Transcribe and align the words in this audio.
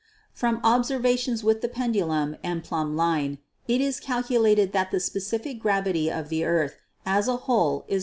From 0.33 0.59
observations 0.63 1.43
with 1.43 1.61
the 1.61 1.69
pendulum 1.69 2.35
and 2.43 2.63
plumb 2.63 2.95
line 2.95 3.37
it 3.67 3.81
is 3.81 3.99
calculated 3.99 4.71
that 4.71 4.89
the 4.89 4.99
specific 4.99 5.59
gravity 5.59 6.09
of 6.11 6.29
the 6.29 6.43
earth 6.43 6.77
as 7.05 7.27
a 7.27 7.37
whole 7.45 7.85
is 7.87 7.99
5. 7.99 7.99